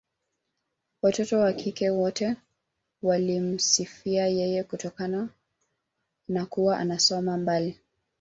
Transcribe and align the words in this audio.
Watoto 1.01 1.39
wa 1.39 1.53
kike 1.53 1.89
wote 1.89 2.35
walimsifia 3.03 4.27
yeye 4.27 4.63
kutokana 4.63 5.29
na 6.27 6.45
kuwa 6.45 6.77
anasoma 6.79 7.37
mbali 7.37 7.79